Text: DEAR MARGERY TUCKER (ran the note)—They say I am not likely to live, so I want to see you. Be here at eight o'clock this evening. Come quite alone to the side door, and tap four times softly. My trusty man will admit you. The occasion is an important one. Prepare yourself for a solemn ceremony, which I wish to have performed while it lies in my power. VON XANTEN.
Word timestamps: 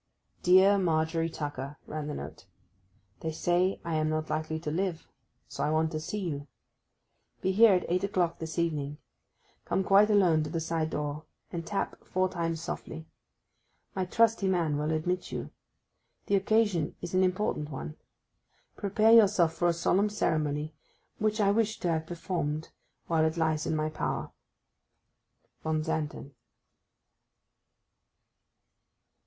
DEAR 0.41 0.79
MARGERY 0.79 1.29
TUCKER 1.29 1.77
(ran 1.85 2.07
the 2.07 2.15
note)—They 2.15 3.31
say 3.31 3.79
I 3.85 3.93
am 3.97 4.09
not 4.09 4.31
likely 4.31 4.57
to 4.61 4.71
live, 4.71 5.07
so 5.47 5.63
I 5.63 5.69
want 5.69 5.91
to 5.91 5.99
see 5.99 6.17
you. 6.17 6.47
Be 7.41 7.51
here 7.51 7.73
at 7.75 7.85
eight 7.87 8.03
o'clock 8.03 8.39
this 8.39 8.57
evening. 8.57 8.97
Come 9.63 9.83
quite 9.83 10.09
alone 10.09 10.41
to 10.41 10.49
the 10.49 10.59
side 10.59 10.89
door, 10.89 11.25
and 11.51 11.67
tap 11.67 12.03
four 12.03 12.29
times 12.29 12.59
softly. 12.59 13.05
My 13.93 14.05
trusty 14.05 14.47
man 14.47 14.75
will 14.79 14.91
admit 14.91 15.31
you. 15.31 15.51
The 16.25 16.33
occasion 16.35 16.95
is 16.99 17.13
an 17.13 17.23
important 17.23 17.69
one. 17.69 17.95
Prepare 18.75 19.11
yourself 19.11 19.53
for 19.53 19.67
a 19.67 19.71
solemn 19.71 20.09
ceremony, 20.09 20.73
which 21.19 21.39
I 21.39 21.51
wish 21.51 21.79
to 21.79 21.89
have 21.91 22.07
performed 22.07 22.71
while 23.05 23.23
it 23.23 23.37
lies 23.37 23.67
in 23.67 23.75
my 23.75 23.89
power. 23.91 24.31
VON 25.61 25.83
XANTEN. 25.83 26.33